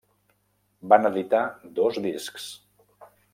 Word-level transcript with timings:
Van 0.93 1.09
editar 1.09 1.41
dos 1.81 2.01
discs. 2.07 2.49